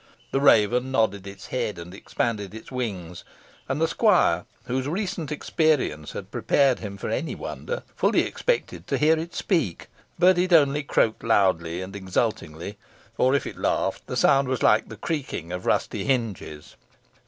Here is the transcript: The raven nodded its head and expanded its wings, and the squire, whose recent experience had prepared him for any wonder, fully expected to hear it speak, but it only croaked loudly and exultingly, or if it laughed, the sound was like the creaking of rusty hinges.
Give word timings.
The 0.31 0.41
raven 0.41 0.89
nodded 0.89 1.27
its 1.27 1.45
head 1.49 1.77
and 1.77 1.93
expanded 1.93 2.55
its 2.55 2.71
wings, 2.71 3.23
and 3.69 3.79
the 3.79 3.87
squire, 3.87 4.45
whose 4.63 4.87
recent 4.87 5.31
experience 5.31 6.13
had 6.13 6.31
prepared 6.31 6.79
him 6.79 6.97
for 6.97 7.07
any 7.09 7.35
wonder, 7.35 7.83
fully 7.95 8.21
expected 8.21 8.87
to 8.87 8.97
hear 8.97 9.19
it 9.19 9.35
speak, 9.35 9.89
but 10.17 10.39
it 10.39 10.53
only 10.53 10.81
croaked 10.81 11.21
loudly 11.23 11.83
and 11.83 11.95
exultingly, 11.95 12.79
or 13.19 13.35
if 13.35 13.45
it 13.45 13.59
laughed, 13.59 14.07
the 14.07 14.17
sound 14.17 14.47
was 14.47 14.63
like 14.63 14.89
the 14.89 14.97
creaking 14.97 15.51
of 15.51 15.67
rusty 15.67 16.03
hinges. 16.03 16.75